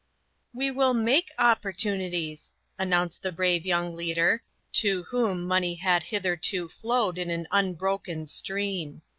[0.51, 4.41] "We will make opportunities," announced the brave young leader,
[4.81, 9.03] to whom money had hitherto flowed in an unbroken stream.